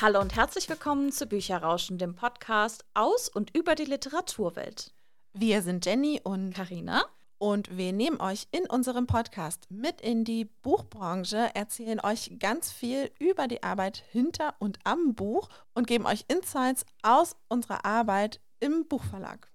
[0.00, 4.94] Hallo und herzlich willkommen zu Bücherrauschen, dem Podcast aus und über die Literaturwelt.
[5.32, 7.02] Wir sind Jenny und Karina
[7.38, 13.10] und wir nehmen euch in unserem Podcast mit in die Buchbranche, erzählen euch ganz viel
[13.18, 18.86] über die Arbeit hinter und am Buch und geben euch Insights aus unserer Arbeit im
[18.86, 19.50] Buchverlag.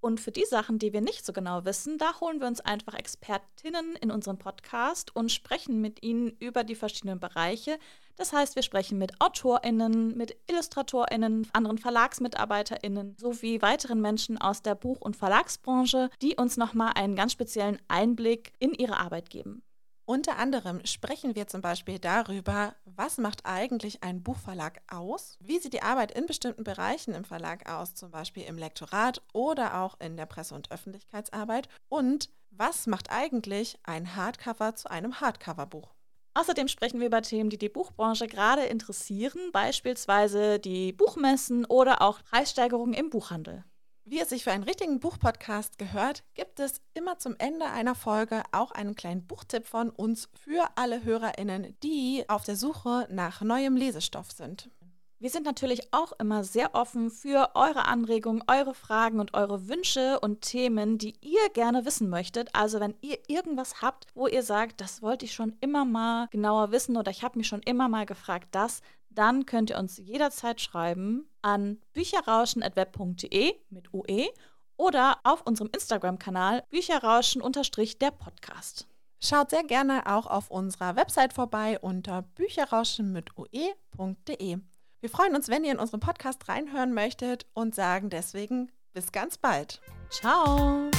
[0.00, 2.94] Und für die Sachen, die wir nicht so genau wissen, da holen wir uns einfach
[2.94, 7.78] Expertinnen in unseren Podcast und sprechen mit ihnen über die verschiedenen Bereiche.
[8.16, 14.74] Das heißt, wir sprechen mit AutorInnen, mit IllustratorInnen, anderen VerlagsmitarbeiterInnen sowie weiteren Menschen aus der
[14.74, 19.62] Buch- und Verlagsbranche, die uns nochmal einen ganz speziellen Einblick in ihre Arbeit geben.
[20.08, 25.36] Unter anderem sprechen wir zum Beispiel darüber, was macht eigentlich ein Buchverlag aus?
[25.38, 29.82] Wie sieht die Arbeit in bestimmten Bereichen im Verlag aus, zum Beispiel im Lektorat oder
[29.82, 31.68] auch in der Presse- und Öffentlichkeitsarbeit?
[31.90, 35.92] Und was macht eigentlich ein Hardcover zu einem Hardcover-Buch?
[36.32, 42.24] Außerdem sprechen wir über Themen, die die Buchbranche gerade interessieren, beispielsweise die Buchmessen oder auch
[42.24, 43.62] Preissteigerungen im Buchhandel.
[44.10, 48.42] Wie es sich für einen richtigen Buchpodcast gehört, gibt es immer zum Ende einer Folge
[48.52, 53.76] auch einen kleinen Buchtipp von uns für alle HörerInnen, die auf der Suche nach neuem
[53.76, 54.70] Lesestoff sind.
[55.18, 60.18] Wir sind natürlich auch immer sehr offen für eure Anregungen, eure Fragen und eure Wünsche
[60.20, 62.54] und Themen, die ihr gerne wissen möchtet.
[62.54, 66.70] Also wenn ihr irgendwas habt, wo ihr sagt, das wollte ich schon immer mal genauer
[66.70, 68.80] wissen oder ich habe mich schon immer mal gefragt, das,
[69.18, 74.28] dann könnt ihr uns jederzeit schreiben an bücherrauschen.web.de mit UE
[74.76, 78.86] oder auf unserem Instagram-Kanal bücherrauschen-der Podcast.
[79.20, 84.58] Schaut sehr gerne auch auf unserer Website vorbei unter bücherrauschen mit ue.de.
[85.00, 89.36] Wir freuen uns, wenn ihr in unseren Podcast reinhören möchtet und sagen deswegen bis ganz
[89.36, 89.80] bald.
[90.10, 90.90] Ciao!